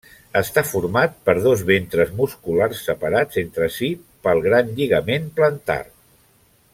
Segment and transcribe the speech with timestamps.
[0.39, 3.91] Està format per dos ventres musculars separats entre si
[4.25, 5.81] pel gran lligament plantar.